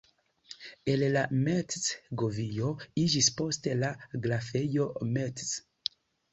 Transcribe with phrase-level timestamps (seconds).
[0.93, 2.71] El la Metz-govio
[3.03, 3.93] iĝis poste la
[4.27, 5.57] grafejo Metz.